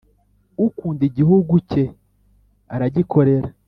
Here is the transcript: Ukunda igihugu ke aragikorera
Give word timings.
Ukunda 0.65 1.01
igihugu 1.09 1.53
ke 1.69 1.83
aragikorera 2.73 3.49